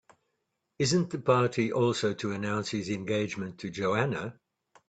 Isn't 0.79 1.11
the 1.11 1.19
party 1.19 1.71
also 1.71 2.15
to 2.15 2.31
announce 2.31 2.69
his 2.71 2.89
engagement 2.89 3.59
to 3.59 3.69
Joanna? 3.69 4.39